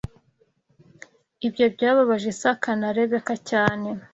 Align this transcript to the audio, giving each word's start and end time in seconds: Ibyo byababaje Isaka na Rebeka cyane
Ibyo 1.47 1.65
byababaje 1.75 2.27
Isaka 2.33 2.69
na 2.79 2.89
Rebeka 2.95 3.33
cyane 3.49 3.89